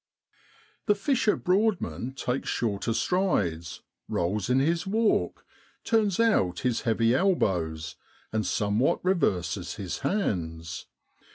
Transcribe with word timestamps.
The 0.87 0.95
fisher 0.95 1.35
broad 1.35 1.79
man 1.79 2.13
takes 2.13 2.49
shorter 2.49 2.91
strides, 2.91 3.83
rolls 4.09 4.49
in 4.49 4.57
his 4.57 4.87
walk, 4.87 5.45
turns 5.83 6.19
out 6.19 6.61
his 6.61 6.87
elbows, 6.87 7.97
and 8.33 8.43
somewhat 8.43 9.05
reverses 9.05 9.75
his 9.75 9.99
hands. 9.99 10.87